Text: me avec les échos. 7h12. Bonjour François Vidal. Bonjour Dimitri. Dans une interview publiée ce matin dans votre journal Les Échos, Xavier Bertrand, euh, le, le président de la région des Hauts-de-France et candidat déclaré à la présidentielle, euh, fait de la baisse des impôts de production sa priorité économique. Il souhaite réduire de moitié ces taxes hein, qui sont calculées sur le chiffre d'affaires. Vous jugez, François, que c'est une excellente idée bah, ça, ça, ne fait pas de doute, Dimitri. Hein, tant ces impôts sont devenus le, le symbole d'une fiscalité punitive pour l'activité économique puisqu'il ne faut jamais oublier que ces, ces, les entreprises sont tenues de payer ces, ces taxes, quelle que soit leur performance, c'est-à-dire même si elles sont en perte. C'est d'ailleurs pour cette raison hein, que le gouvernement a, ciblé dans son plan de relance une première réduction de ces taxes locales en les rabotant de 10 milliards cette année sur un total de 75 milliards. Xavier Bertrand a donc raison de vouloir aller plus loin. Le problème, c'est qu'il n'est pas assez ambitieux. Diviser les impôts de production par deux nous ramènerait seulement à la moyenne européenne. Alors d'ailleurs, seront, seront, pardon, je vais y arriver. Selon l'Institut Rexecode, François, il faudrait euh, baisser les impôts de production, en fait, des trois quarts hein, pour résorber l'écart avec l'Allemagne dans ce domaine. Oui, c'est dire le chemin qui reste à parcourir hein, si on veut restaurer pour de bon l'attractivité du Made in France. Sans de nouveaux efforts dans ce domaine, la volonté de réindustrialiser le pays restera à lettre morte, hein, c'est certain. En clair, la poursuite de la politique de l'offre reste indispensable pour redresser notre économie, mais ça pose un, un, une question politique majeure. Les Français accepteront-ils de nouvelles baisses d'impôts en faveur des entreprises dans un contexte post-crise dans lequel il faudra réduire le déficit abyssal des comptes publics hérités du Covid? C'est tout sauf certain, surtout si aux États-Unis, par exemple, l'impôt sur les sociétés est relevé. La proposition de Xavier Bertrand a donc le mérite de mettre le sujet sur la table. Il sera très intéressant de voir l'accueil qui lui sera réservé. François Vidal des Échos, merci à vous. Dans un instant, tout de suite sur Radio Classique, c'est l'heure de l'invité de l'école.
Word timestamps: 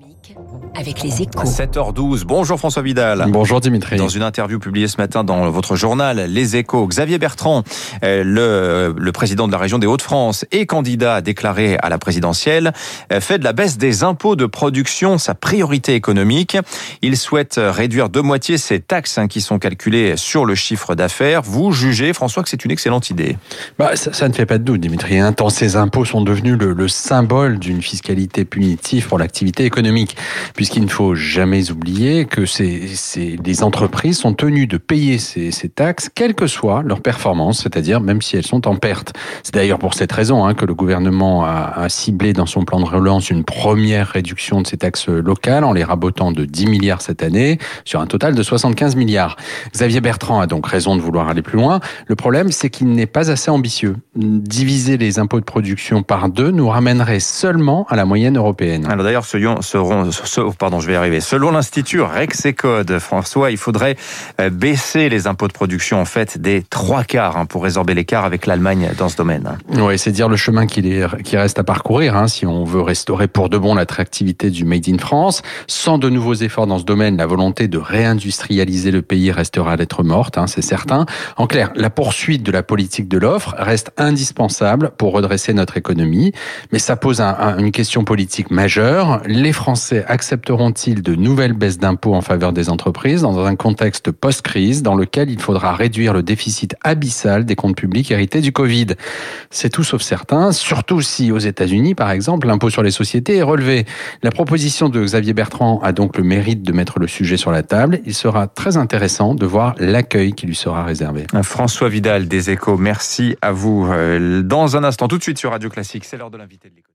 me 0.00 0.09
avec 0.74 1.02
les 1.02 1.22
échos. 1.22 1.44
7h12. 1.44 2.24
Bonjour 2.24 2.58
François 2.58 2.82
Vidal. 2.82 3.26
Bonjour 3.28 3.60
Dimitri. 3.60 3.96
Dans 3.96 4.08
une 4.08 4.22
interview 4.22 4.58
publiée 4.58 4.88
ce 4.88 4.96
matin 4.98 5.24
dans 5.24 5.50
votre 5.50 5.76
journal 5.76 6.26
Les 6.28 6.56
Échos, 6.56 6.86
Xavier 6.86 7.18
Bertrand, 7.18 7.64
euh, 8.04 8.22
le, 8.24 8.94
le 8.96 9.12
président 9.12 9.46
de 9.46 9.52
la 9.52 9.58
région 9.58 9.78
des 9.78 9.86
Hauts-de-France 9.86 10.44
et 10.52 10.66
candidat 10.66 11.20
déclaré 11.20 11.76
à 11.82 11.88
la 11.88 11.98
présidentielle, 11.98 12.72
euh, 13.12 13.20
fait 13.20 13.38
de 13.38 13.44
la 13.44 13.52
baisse 13.52 13.78
des 13.78 14.04
impôts 14.04 14.36
de 14.36 14.46
production 14.46 15.18
sa 15.18 15.34
priorité 15.34 15.94
économique. 15.94 16.56
Il 17.02 17.16
souhaite 17.16 17.60
réduire 17.62 18.08
de 18.08 18.20
moitié 18.20 18.58
ces 18.58 18.80
taxes 18.80 19.18
hein, 19.18 19.28
qui 19.28 19.40
sont 19.40 19.58
calculées 19.58 20.16
sur 20.16 20.44
le 20.44 20.54
chiffre 20.54 20.94
d'affaires. 20.94 21.42
Vous 21.42 21.72
jugez, 21.72 22.12
François, 22.12 22.42
que 22.42 22.48
c'est 22.48 22.64
une 22.64 22.70
excellente 22.70 23.10
idée 23.10 23.36
bah, 23.78 23.96
ça, 23.96 24.12
ça, 24.12 24.28
ne 24.28 24.32
fait 24.32 24.46
pas 24.46 24.58
de 24.58 24.64
doute, 24.64 24.80
Dimitri. 24.80 25.18
Hein, 25.18 25.32
tant 25.32 25.50
ces 25.50 25.76
impôts 25.76 26.04
sont 26.04 26.20
devenus 26.20 26.56
le, 26.58 26.72
le 26.72 26.88
symbole 26.88 27.58
d'une 27.58 27.82
fiscalité 27.82 28.44
punitive 28.44 29.08
pour 29.08 29.18
l'activité 29.18 29.64
économique 29.64 30.09
puisqu'il 30.54 30.82
ne 30.82 30.88
faut 30.88 31.14
jamais 31.14 31.70
oublier 31.70 32.24
que 32.24 32.46
ces, 32.46 32.88
ces, 32.88 33.38
les 33.44 33.62
entreprises 33.62 34.18
sont 34.18 34.34
tenues 34.34 34.66
de 34.66 34.76
payer 34.76 35.18
ces, 35.18 35.50
ces 35.50 35.68
taxes, 35.68 36.10
quelle 36.14 36.34
que 36.34 36.46
soit 36.46 36.82
leur 36.82 37.00
performance, 37.00 37.62
c'est-à-dire 37.62 38.00
même 38.00 38.22
si 38.22 38.36
elles 38.36 38.46
sont 38.46 38.66
en 38.68 38.76
perte. 38.76 39.12
C'est 39.42 39.54
d'ailleurs 39.54 39.78
pour 39.78 39.94
cette 39.94 40.12
raison 40.12 40.44
hein, 40.44 40.54
que 40.54 40.64
le 40.64 40.74
gouvernement 40.74 41.44
a, 41.44 41.88
ciblé 41.88 42.32
dans 42.32 42.46
son 42.46 42.64
plan 42.64 42.78
de 42.80 42.84
relance 42.84 43.30
une 43.30 43.44
première 43.44 44.08
réduction 44.08 44.60
de 44.60 44.66
ces 44.66 44.76
taxes 44.76 45.08
locales 45.08 45.64
en 45.64 45.72
les 45.72 45.82
rabotant 45.82 46.30
de 46.30 46.44
10 46.44 46.66
milliards 46.66 47.02
cette 47.02 47.22
année 47.22 47.58
sur 47.84 48.00
un 48.00 48.06
total 48.06 48.34
de 48.34 48.42
75 48.42 48.96
milliards. 48.96 49.36
Xavier 49.72 50.00
Bertrand 50.00 50.40
a 50.40 50.46
donc 50.46 50.66
raison 50.66 50.96
de 50.96 51.00
vouloir 51.00 51.28
aller 51.28 51.42
plus 51.42 51.58
loin. 51.58 51.80
Le 52.06 52.14
problème, 52.14 52.52
c'est 52.52 52.70
qu'il 52.70 52.88
n'est 52.88 53.06
pas 53.06 53.30
assez 53.30 53.50
ambitieux. 53.50 53.96
Diviser 54.14 54.98
les 54.98 55.18
impôts 55.18 55.40
de 55.40 55.44
production 55.44 56.02
par 56.02 56.28
deux 56.28 56.50
nous 56.50 56.68
ramènerait 56.68 57.20
seulement 57.20 57.86
à 57.88 57.96
la 57.96 58.04
moyenne 58.04 58.36
européenne. 58.36 58.86
Alors 58.88 59.04
d'ailleurs, 59.04 59.24
seront, 59.24 59.99
seront, 60.10 60.52
pardon, 60.52 60.80
je 60.80 60.86
vais 60.86 60.94
y 60.94 60.96
arriver. 60.96 61.20
Selon 61.20 61.50
l'Institut 61.50 62.00
Rexecode, 62.00 62.98
François, 62.98 63.50
il 63.50 63.56
faudrait 63.56 63.96
euh, 64.40 64.50
baisser 64.50 65.08
les 65.08 65.26
impôts 65.26 65.48
de 65.48 65.52
production, 65.52 66.00
en 66.00 66.04
fait, 66.04 66.38
des 66.38 66.62
trois 66.62 67.04
quarts 67.04 67.36
hein, 67.36 67.46
pour 67.46 67.62
résorber 67.62 67.94
l'écart 67.94 68.24
avec 68.24 68.46
l'Allemagne 68.46 68.90
dans 68.98 69.08
ce 69.08 69.16
domaine. 69.16 69.58
Oui, 69.70 69.98
c'est 69.98 70.12
dire 70.12 70.28
le 70.28 70.36
chemin 70.36 70.66
qui 70.66 71.36
reste 71.36 71.58
à 71.58 71.64
parcourir 71.64 72.16
hein, 72.16 72.28
si 72.28 72.46
on 72.46 72.64
veut 72.64 72.82
restaurer 72.82 73.28
pour 73.28 73.48
de 73.48 73.58
bon 73.58 73.74
l'attractivité 73.74 74.50
du 74.50 74.64
Made 74.64 74.88
in 74.88 74.98
France. 74.98 75.42
Sans 75.66 75.98
de 75.98 76.08
nouveaux 76.08 76.34
efforts 76.34 76.66
dans 76.66 76.78
ce 76.78 76.84
domaine, 76.84 77.16
la 77.16 77.26
volonté 77.26 77.68
de 77.68 77.78
réindustrialiser 77.78 78.90
le 78.90 79.02
pays 79.02 79.32
restera 79.32 79.72
à 79.72 79.76
lettre 79.76 80.02
morte, 80.02 80.38
hein, 80.38 80.46
c'est 80.46 80.62
certain. 80.62 81.06
En 81.36 81.46
clair, 81.46 81.70
la 81.74 81.90
poursuite 81.90 82.42
de 82.42 82.52
la 82.52 82.62
politique 82.62 83.08
de 83.08 83.18
l'offre 83.18 83.54
reste 83.58 83.90
indispensable 83.96 84.92
pour 84.96 85.12
redresser 85.12 85.52
notre 85.52 85.76
économie, 85.76 86.32
mais 86.72 86.78
ça 86.78 86.96
pose 86.96 87.20
un, 87.20 87.36
un, 87.38 87.58
une 87.58 87.72
question 87.72 88.04
politique 88.04 88.50
majeure. 88.50 89.20
Les 89.26 89.52
Français 89.52 89.89
accepteront-ils 89.92 91.02
de 91.02 91.14
nouvelles 91.14 91.52
baisses 91.52 91.78
d'impôts 91.78 92.14
en 92.14 92.20
faveur 92.20 92.52
des 92.52 92.70
entreprises 92.70 93.22
dans 93.22 93.44
un 93.44 93.56
contexte 93.56 94.10
post-crise 94.10 94.82
dans 94.82 94.94
lequel 94.94 95.30
il 95.30 95.40
faudra 95.40 95.74
réduire 95.74 96.12
le 96.12 96.22
déficit 96.22 96.76
abyssal 96.82 97.44
des 97.44 97.56
comptes 97.56 97.76
publics 97.76 98.10
hérités 98.10 98.40
du 98.40 98.52
Covid? 98.52 98.88
C'est 99.50 99.70
tout 99.70 99.84
sauf 99.84 100.02
certain, 100.02 100.52
surtout 100.52 101.00
si 101.00 101.32
aux 101.32 101.38
États-Unis, 101.38 101.94
par 101.94 102.10
exemple, 102.10 102.46
l'impôt 102.46 102.70
sur 102.70 102.82
les 102.82 102.90
sociétés 102.90 103.36
est 103.36 103.42
relevé. 103.42 103.84
La 104.22 104.30
proposition 104.30 104.88
de 104.88 105.02
Xavier 105.02 105.32
Bertrand 105.32 105.80
a 105.82 105.92
donc 105.92 106.16
le 106.16 106.24
mérite 106.24 106.62
de 106.62 106.72
mettre 106.72 106.98
le 106.98 107.06
sujet 107.06 107.36
sur 107.36 107.50
la 107.50 107.62
table. 107.62 108.00
Il 108.06 108.14
sera 108.14 108.46
très 108.46 108.76
intéressant 108.76 109.34
de 109.34 109.46
voir 109.46 109.74
l'accueil 109.78 110.32
qui 110.32 110.46
lui 110.46 110.54
sera 110.54 110.84
réservé. 110.84 111.26
François 111.42 111.88
Vidal 111.88 112.28
des 112.28 112.50
Échos, 112.50 112.76
merci 112.76 113.36
à 113.42 113.52
vous. 113.52 113.88
Dans 114.42 114.76
un 114.76 114.84
instant, 114.84 115.08
tout 115.08 115.18
de 115.18 115.22
suite 115.22 115.38
sur 115.38 115.50
Radio 115.50 115.68
Classique, 115.68 116.04
c'est 116.04 116.16
l'heure 116.16 116.30
de 116.30 116.38
l'invité 116.38 116.68
de 116.68 116.76
l'école. 116.76 116.90